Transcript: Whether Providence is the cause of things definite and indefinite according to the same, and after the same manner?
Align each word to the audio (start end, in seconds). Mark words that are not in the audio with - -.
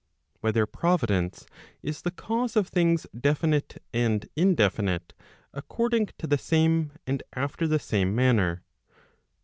Whether 0.39 0.65
Providence 0.65 1.45
is 1.83 2.01
the 2.01 2.09
cause 2.09 2.55
of 2.55 2.67
things 2.69 3.05
definite 3.15 3.83
and 3.93 4.27
indefinite 4.35 5.13
according 5.53 6.07
to 6.17 6.25
the 6.25 6.39
same, 6.39 6.93
and 7.05 7.21
after 7.33 7.67
the 7.67 7.77
same 7.77 8.15
manner? 8.15 8.63